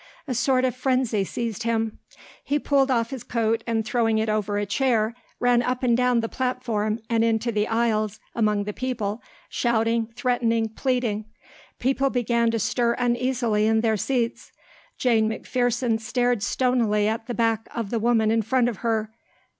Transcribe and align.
A 0.27 0.33
sort 0.33 0.65
of 0.65 0.75
frenzy 0.75 1.23
seized 1.23 1.61
him. 1.61 1.99
He 2.43 2.57
pulled 2.57 2.89
off 2.89 3.11
his 3.11 3.23
coat 3.23 3.63
and 3.67 3.85
throwing 3.85 4.17
it 4.17 4.29
over 4.29 4.57
a 4.57 4.65
chair 4.65 5.13
ran 5.39 5.61
up 5.61 5.83
and 5.83 5.95
down 5.95 6.21
the 6.21 6.27
platform 6.27 6.97
and 7.07 7.23
into 7.23 7.51
the 7.51 7.67
aisles 7.67 8.19
among 8.33 8.63
the 8.63 8.73
people, 8.73 9.21
shouting, 9.47 10.11
threatening, 10.15 10.69
pleading. 10.69 11.25
People 11.77 12.09
began 12.09 12.49
to 12.49 12.57
stir 12.57 12.93
uneasily 12.93 13.67
in 13.67 13.81
their 13.81 13.95
seats. 13.95 14.51
Jane 14.97 15.29
McPherson 15.29 15.99
stared 16.01 16.41
stonily 16.41 17.07
at 17.07 17.27
the 17.27 17.35
back 17.35 17.67
of 17.71 17.91
the 17.91 17.99
woman 17.99 18.31
in 18.31 18.41
front 18.41 18.67
of 18.69 18.77
her. 18.77 19.11